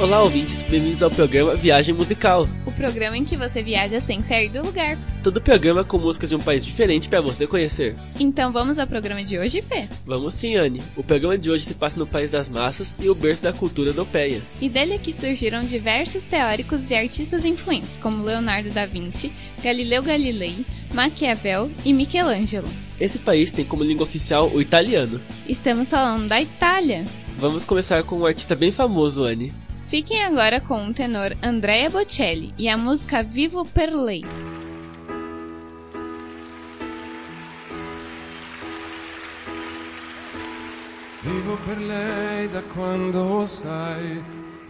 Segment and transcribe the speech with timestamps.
[0.00, 2.48] Olá, ouvintes, bem-vindos ao programa Viagem Musical.
[2.64, 4.96] O programa em que você viaja sem sair do lugar.
[5.24, 7.96] Todo programa com músicas de um país diferente para você conhecer.
[8.20, 9.88] Então vamos ao programa de hoje, Fê?
[10.06, 10.80] Vamos sim, Anne.
[10.96, 13.90] O programa de hoje se passa no país das massas e o berço da cultura
[13.90, 14.40] europeia.
[14.60, 19.32] E dele é que surgiram diversos teóricos e artistas influentes, como Leonardo da Vinci,
[19.64, 22.68] Galileu Galilei, Maquiavel e Michelangelo.
[23.00, 25.20] Esse país tem como língua oficial o italiano.
[25.48, 27.04] Estamos falando da Itália.
[27.36, 29.52] Vamos começar com um artista bem famoso, Anne.
[29.88, 34.22] Fiquem agora com o tenor Andrea Bocelli e a música Vivo per Lei.
[41.22, 44.22] Vivo per lei da quando sai,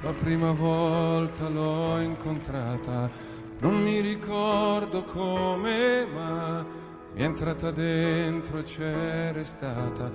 [0.03, 3.11] la prima volta l'ho incontrata,
[3.59, 6.65] non mi ricordo come, ma
[7.13, 10.13] mi è entrata dentro e c'è restata.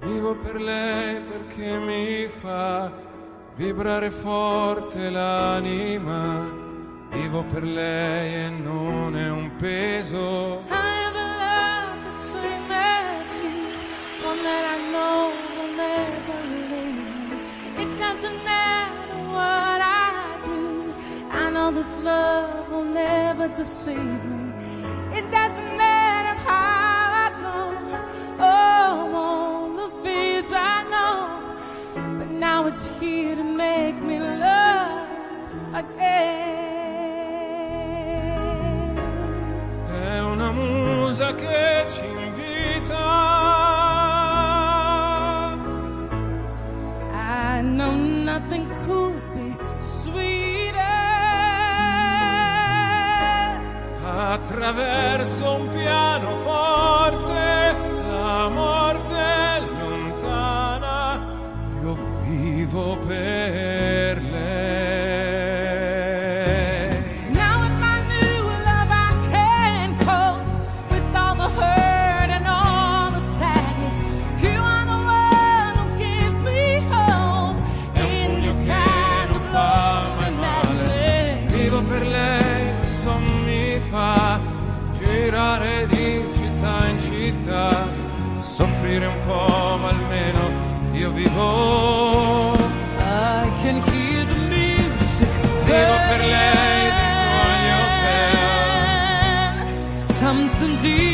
[0.00, 3.09] Vivo per lei perché mi fa
[3.56, 6.48] vibrare forte l'anima,
[7.10, 10.62] vivo per lei e non è un peso.
[10.68, 13.50] I have a love same as you,
[14.26, 17.02] one that I know will never leave.
[17.78, 20.12] It doesn't matter what I
[20.44, 20.94] do,
[21.30, 24.52] I know this love will never deceive me.
[25.12, 25.69] It doesn't
[35.80, 37.40] again.
[39.88, 43.08] È una musa che ci invita.
[47.12, 50.78] I know nothing could be sweeter.
[54.02, 56.79] Attraverso un pianoforte,
[92.98, 95.28] I can hear the music.
[99.94, 101.09] Something deep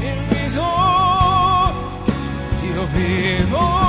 [0.00, 0.62] il viso.
[2.62, 3.87] Io vivo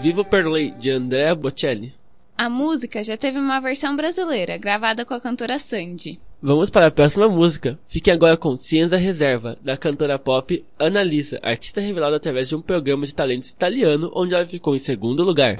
[0.00, 0.06] lei.
[0.06, 1.92] Vocês ouviram Vivo per Lei, de Andrea Bocelli.
[2.36, 6.18] A música já teve uma versão brasileira, gravada com a cantora Sandy.
[6.42, 7.78] Vamos para a próxima música.
[7.86, 13.06] Fiquem agora com Ciência Reserva, da cantora pop Annalisa, artista revelada através de um programa
[13.06, 15.56] de talentos italiano, onde ela ficou em segundo lugar.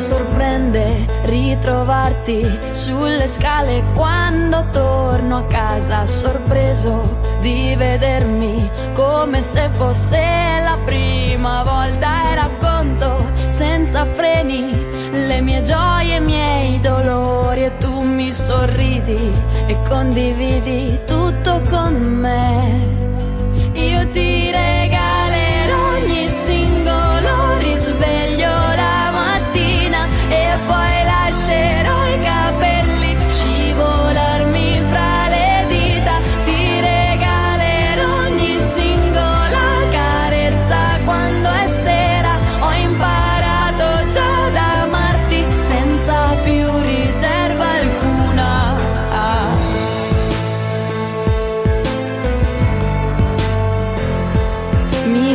[0.00, 2.42] Sorprende ritrovarti
[2.72, 10.18] sulle scale quando torno a casa, sorpreso di vedermi come se fosse
[10.62, 12.30] la prima volta.
[12.30, 14.72] E racconto senza freni
[15.10, 19.34] le mie gioie, i miei dolori e tu mi sorridi
[19.66, 21.19] e condividi tutto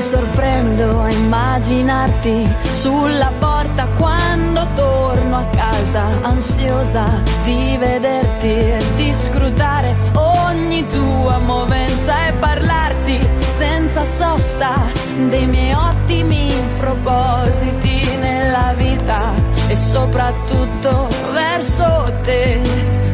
[0.05, 9.95] sorprendo a immaginarti sulla porta quando torno a casa, ansiosa di vederti e di scrutare
[10.13, 14.73] ogni tua movenza e parlarti senza sosta
[15.27, 19.33] dei miei ottimi propositi nella vita
[19.67, 23.04] e soprattutto verso te.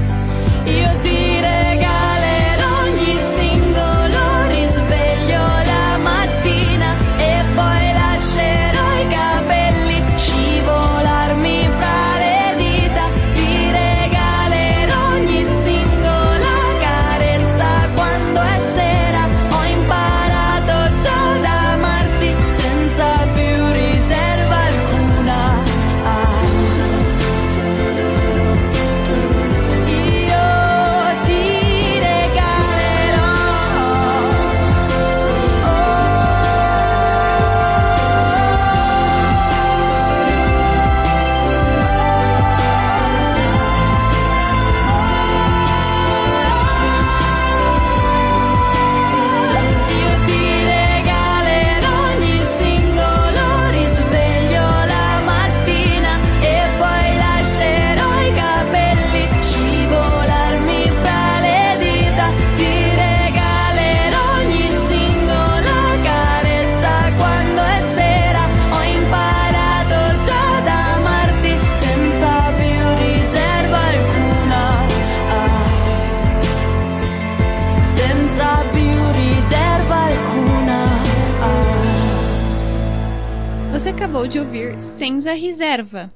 [85.81, 86.11] Reserva.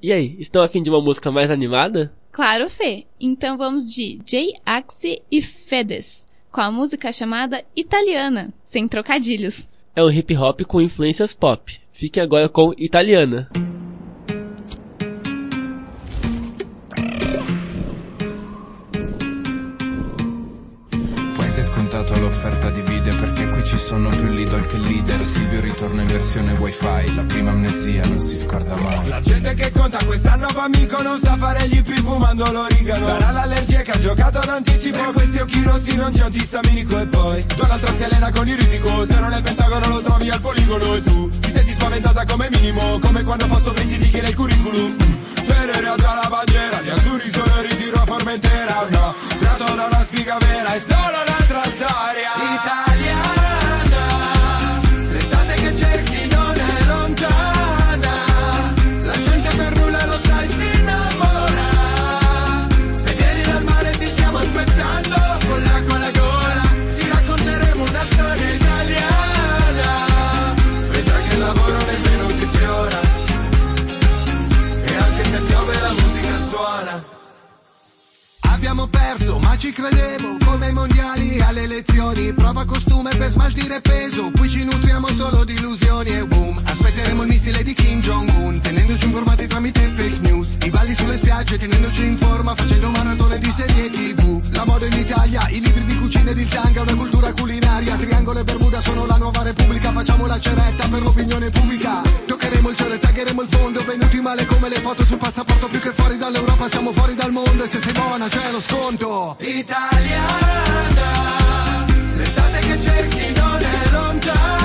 [0.00, 2.12] E aí, estão afim de uma música mais animada?
[2.30, 3.06] Claro, Fê.
[3.18, 9.66] Então vamos de Jay Axe e Fedes, com a música chamada Italiana, sem trocadilhos.
[9.96, 11.80] É um hip hop com influências pop.
[11.92, 13.48] Fiquem agora com Italiana.
[21.50, 22.82] Sei scontato l'offerta di
[23.68, 28.26] ci sono più Lidl che leader Silvio ritorna in versione wifi La prima amnesia non
[28.26, 29.08] si scorda mai.
[29.08, 33.04] La gente che conta quest'anno va amico non sa fare gli IP fumando l'origano.
[33.04, 37.44] Sarà l'allergia che ha giocato d'anticipo questi occhi rossi non c'è antistaminico e poi.
[37.56, 40.94] Donald Trump si allena con il risico Se non è pentagono lo trovi al poligono
[40.94, 45.17] e tu Ti senti spaventata come minimo Come quando Fausto Brizzi ti chiede il curriculum
[78.70, 82.34] Abbiamo perso, ma ci credevo, come ai mondiali, alle elezioni.
[82.34, 86.60] Prova costume per smaltire peso, qui ci nutriamo solo di illusioni e boom.
[86.62, 90.58] Aspetteremo il missile di Kim Jong-un, tenendoci informati tramite fake news.
[90.64, 94.52] I balli sulle spiagge, tenendoci in forma, facendo maratone di serie tv.
[94.52, 97.96] La moda in Italia, i libri di cucina ed il tanga, una cultura culinaria.
[97.96, 102.02] Triangolo e Bermuda sono la nuova repubblica, facciamo la ceretta per l'opinione pubblica.
[102.26, 105.80] Toccheremo il cielo e tagheremo il fondo, venuti male come le foto sul passaporto Più
[105.80, 109.36] che fuori dall'Europa siamo fuori dal mondo E se sei buona c'è lo sconto.
[109.38, 109.86] Italiana
[112.12, 114.57] L'estate che cerchi non è lontana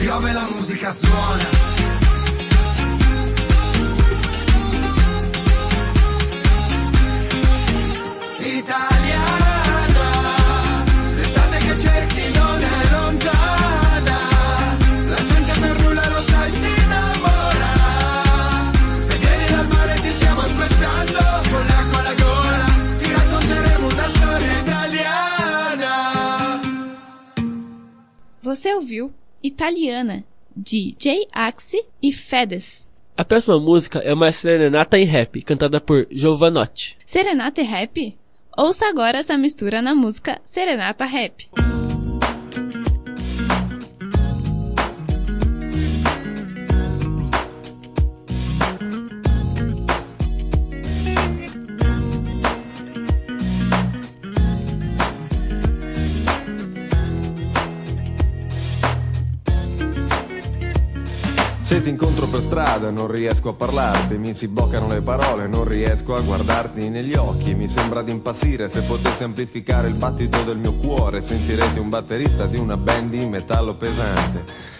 [0.00, 1.48] piove la musica suona.
[8.38, 10.08] Italiana,
[11.14, 14.18] l'estate che cerchi non è lontana,
[15.06, 17.72] la gente per nulla lo sai si innamora,
[19.06, 21.18] se vieni dal mare ti stiamo aspettando,
[21.50, 22.00] con l'acqua
[23.12, 25.92] racconteremo una storia italiana.
[28.42, 30.24] Você ouviu Italiana,
[30.56, 32.86] de Jay Axe e Fedes.
[33.16, 36.96] A próxima música é uma serenata em rap, cantada por Giovanotti.
[37.04, 38.18] Serenata e Rap?
[38.56, 41.50] Ouça agora essa mistura na música Serenata Rap.
[61.70, 65.62] Se ti incontro per strada non riesco a parlarti, mi si bloccano le parole, non
[65.62, 70.58] riesco a guardarti negli occhi, mi sembra di impazzire se potessi amplificare il battito del
[70.58, 74.79] mio cuore, sentirete un batterista di una band di metallo pesante.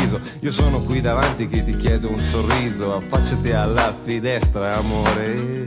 [0.39, 5.61] Io sono qui davanti che ti chiedo un sorriso, affacciati alla finestra, amore.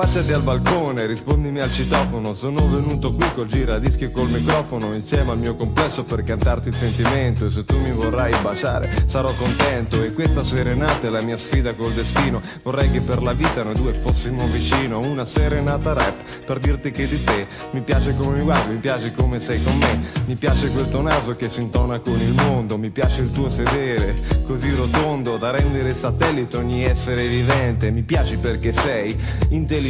[0.00, 2.32] Affacciati al balcone, rispondimi al citofono.
[2.36, 6.76] Sono venuto qui col giradischi e col microfono Insieme al mio complesso per cantarti il
[6.76, 7.46] sentimento.
[7.46, 10.00] E se tu mi vorrai baciare sarò contento.
[10.00, 12.40] E questa serenata è la mia sfida col destino.
[12.62, 17.08] Vorrei che per la vita noi due fossimo vicino Una serenata rap per dirti che
[17.08, 20.00] di te Mi piace come mi guardi, mi piace come sei con me.
[20.26, 23.50] Mi piace quel tuo naso che si intona con il mondo Mi piace il tuo
[23.50, 24.14] sedere
[24.46, 27.90] così rotondo Da rendere satellite ogni essere vivente.
[27.90, 29.86] Mi piaci perché sei intelligente,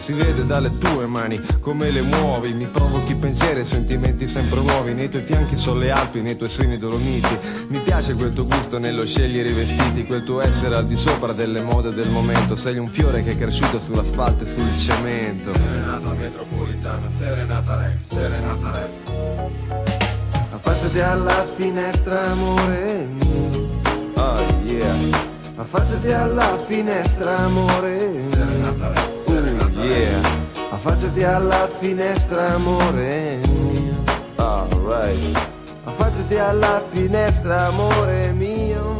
[0.00, 4.92] si vede dalle tue mani come le muovi, mi provochi pensieri e sentimenti sempre nuovi,
[4.92, 7.36] nei tuoi fianchi sono le Alpi, nei tuoi seni dolomiti,
[7.68, 11.32] mi piace quel tuo gusto nello scegliere i vestiti, quel tuo essere al di sopra
[11.32, 15.52] delle mode del momento, sei un fiore che è cresciuto sull'asfalto e sul cemento.
[15.52, 18.88] Serenata metropolitana, serenata rap, serenata rap.
[20.52, 23.68] Affacciati alla finestra, amore mio.
[24.14, 24.94] Oh yeah.
[25.56, 28.38] Affacciati alla finestra, amore mio.
[28.78, 29.19] Uh,
[29.84, 30.20] yeah.
[30.70, 34.02] Affacciati alla finestra, amore mio.
[34.36, 35.38] Alright.
[35.84, 38.99] Affacciati alla finestra, amore mio.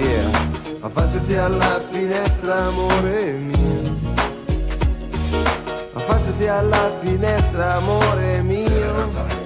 [0.00, 0.48] yeah
[0.82, 3.98] Affacciati alla finestra, amore mio
[5.92, 9.39] Affacciati alla finestra, amore mio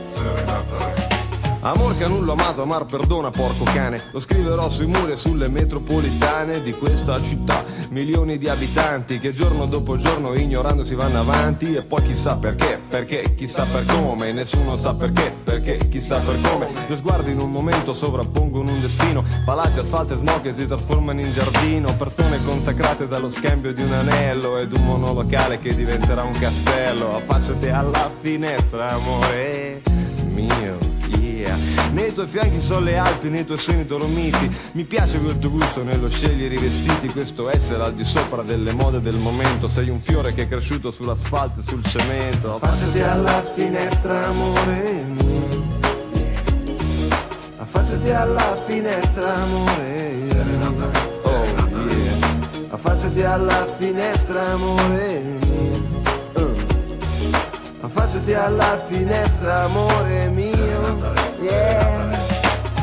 [1.65, 3.99] Amor canullo amato, amar perdona, porco cane.
[4.13, 7.65] Lo scriverò sui muri e sulle metropolitane di questa città.
[7.89, 11.75] Milioni di abitanti che giorno dopo giorno ignorando si vanno avanti.
[11.75, 14.31] E poi chissà perché, perché, chissà per come.
[14.33, 16.69] Nessuno sa perché, perché, chissà per come.
[16.87, 19.25] Due sguardi in un momento sovrappongono un destino.
[19.47, 21.97] Palazzi, asfalto e smog che si trasformano in giardino.
[21.97, 27.17] Persone consacrate dallo scambio di un anello ed un monolocale che diventerà un castello.
[27.17, 29.81] Affacciati alla finestra, amore
[30.35, 30.77] mio,
[31.45, 31.91] yeah.
[31.93, 34.51] Nei tuoi fianchi sono le Alpi, nei tuoi seni dormiti.
[34.73, 38.73] Mi piace quel tuo gusto nello scegliere i vestiti, questo essere al di sopra delle
[38.73, 39.69] mode del momento.
[39.69, 42.55] Sei un fiore che è cresciuto sull'asfalto e sul cemento.
[42.55, 45.63] Affacciati alla finestra, amore mio.
[47.59, 50.13] Affacciati alla finestra, amore.
[51.23, 52.19] Oh, yeah.
[52.71, 56.03] Affacciati alla finestra, amore mio.
[56.35, 56.55] Uh.
[57.81, 60.54] Affacciati alla finestra, amore mio.
[61.41, 62.19] Yeah.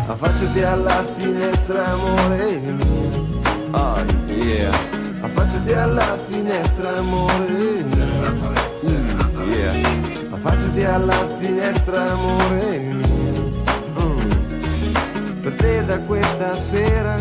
[0.07, 3.39] Affacciati alla finestra, amore mio.
[3.71, 4.73] Oh, yeah.
[5.21, 8.59] Affacciati alla finestra, amore mio.
[8.85, 10.31] Mm, yeah.
[10.31, 13.63] Affacciati alla finestra, amore mio.
[13.99, 15.41] Mm.
[15.41, 17.17] Per te da questa sera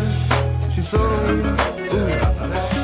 [0.69, 1.55] ci sono.
[1.93, 2.80] Mm.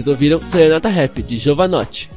[0.00, 2.10] Vocês ouviram Serenata Rap, de Giovanotti.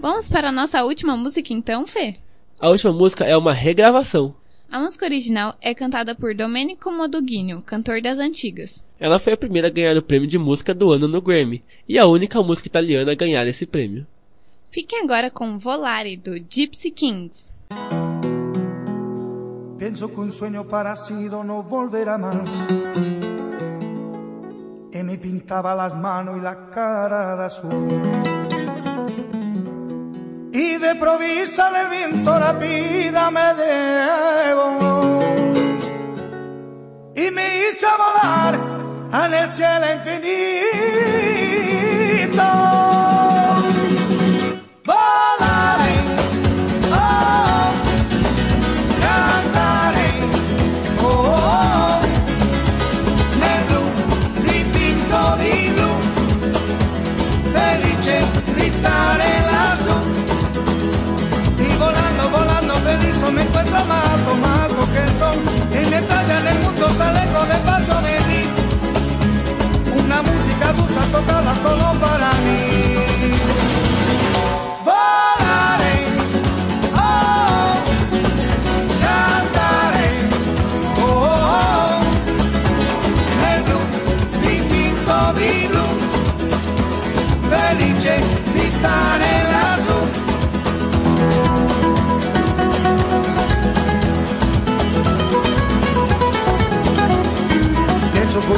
[0.00, 2.16] Vamos para a nossa última música então, Fê?
[2.58, 4.34] A última música é uma regravação.
[4.68, 8.84] A música original é cantada por Domenico Modugino, cantor das antigas.
[8.98, 11.96] Ela foi a primeira a ganhar o prêmio de música do ano no Grammy, e
[11.96, 14.04] a única música italiana a ganhar esse prêmio.
[14.72, 17.52] Fiquem agora com Volare, do Gypsy Kings.
[19.78, 22.48] Pienso que un sueño parecido no volverá más.
[25.08, 28.02] Me pintaba las manos y la cara de azul.
[30.52, 35.22] Y de provisa el viento rápida me debo.
[37.14, 38.58] Y me hizo volar
[39.24, 40.28] en el cielo infinito.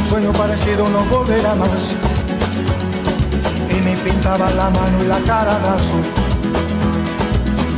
[0.00, 1.92] Un sueño parecido no volverá más.
[3.68, 6.04] Y me pintaba la mano y la cara de azul.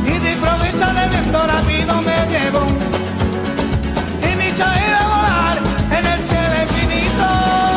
[0.05, 2.65] Y de improviso el viento rápido me llevó.
[4.27, 5.57] Y me hizo ir a volar
[5.97, 7.72] en el cielo infinito.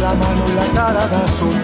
[0.00, 1.54] La mano y la cara de azul.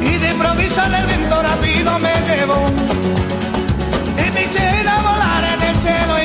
[0.00, 2.60] Y de improviso el viento rápido me llevó.
[4.16, 6.21] Y me hice ir a volar en el cielo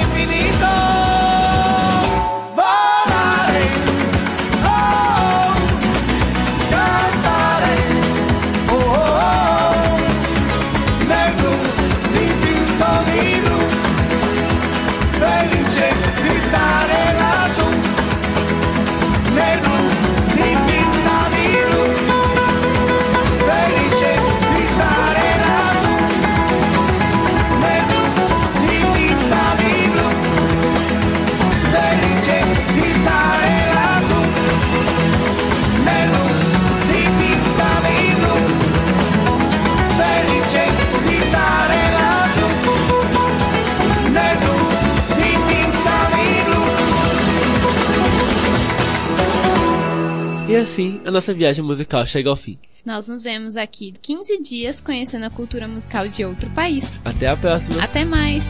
[51.08, 52.60] a nossa viagem musical chega ao fim.
[52.86, 56.98] Nós nos vemos aqui 15 dias conhecendo a cultura musical de outro país.
[57.06, 57.82] Até a próxima!
[57.82, 58.44] Até mais!